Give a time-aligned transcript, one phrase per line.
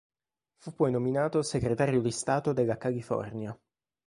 [0.57, 3.55] Fu poi nominato Segretario di Stato della California.